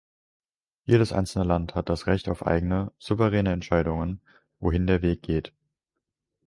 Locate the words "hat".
1.75-1.87